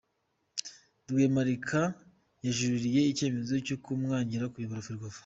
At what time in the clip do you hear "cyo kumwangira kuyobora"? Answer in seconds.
3.67-4.85